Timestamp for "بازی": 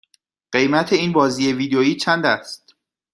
1.13-1.53